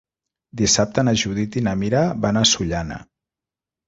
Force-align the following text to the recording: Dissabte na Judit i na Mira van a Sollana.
Dissabte 0.59 1.03
na 1.03 1.11
Judit 1.23 1.57
i 1.61 1.63
na 1.67 1.73
Mira 1.81 2.01
van 2.23 2.39
a 2.41 2.43
Sollana. 2.53 2.99